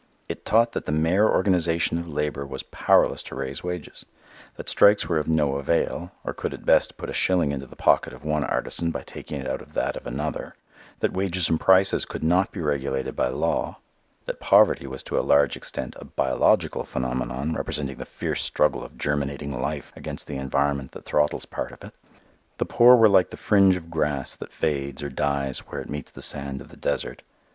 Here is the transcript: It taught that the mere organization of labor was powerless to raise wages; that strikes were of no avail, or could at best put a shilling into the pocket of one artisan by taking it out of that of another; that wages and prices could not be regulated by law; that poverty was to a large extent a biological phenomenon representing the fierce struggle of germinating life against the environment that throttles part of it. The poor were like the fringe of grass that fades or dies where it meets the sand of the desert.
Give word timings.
It 0.27 0.45
taught 0.45 0.71
that 0.71 0.85
the 0.85 0.91
mere 0.91 1.29
organization 1.29 1.99
of 1.99 2.07
labor 2.07 2.43
was 2.43 2.63
powerless 2.63 3.21
to 3.21 3.35
raise 3.35 3.63
wages; 3.63 4.03
that 4.55 4.67
strikes 4.67 5.07
were 5.07 5.19
of 5.19 5.27
no 5.27 5.57
avail, 5.57 6.09
or 6.23 6.33
could 6.33 6.55
at 6.55 6.65
best 6.65 6.97
put 6.97 7.07
a 7.07 7.13
shilling 7.13 7.51
into 7.51 7.67
the 7.67 7.75
pocket 7.75 8.11
of 8.11 8.23
one 8.23 8.43
artisan 8.43 8.89
by 8.89 9.03
taking 9.03 9.41
it 9.41 9.47
out 9.47 9.61
of 9.61 9.73
that 9.73 9.95
of 9.95 10.07
another; 10.07 10.55
that 11.01 11.13
wages 11.13 11.49
and 11.49 11.59
prices 11.59 12.05
could 12.05 12.23
not 12.23 12.51
be 12.51 12.59
regulated 12.61 13.15
by 13.15 13.27
law; 13.27 13.77
that 14.25 14.39
poverty 14.39 14.87
was 14.87 15.03
to 15.03 15.19
a 15.19 15.21
large 15.29 15.55
extent 15.55 15.95
a 15.99 16.05
biological 16.05 16.83
phenomenon 16.83 17.53
representing 17.53 17.97
the 17.97 18.03
fierce 18.03 18.41
struggle 18.41 18.83
of 18.83 18.97
germinating 18.97 19.51
life 19.61 19.93
against 19.95 20.25
the 20.25 20.35
environment 20.37 20.93
that 20.93 21.05
throttles 21.05 21.45
part 21.45 21.71
of 21.71 21.83
it. 21.83 21.93
The 22.57 22.65
poor 22.65 22.95
were 22.95 23.07
like 23.07 23.29
the 23.29 23.37
fringe 23.37 23.75
of 23.75 23.91
grass 23.91 24.35
that 24.37 24.51
fades 24.51 25.03
or 25.03 25.09
dies 25.09 25.59
where 25.59 25.79
it 25.79 25.91
meets 25.91 26.09
the 26.09 26.23
sand 26.23 26.59
of 26.59 26.69
the 26.69 26.75
desert. 26.77 27.21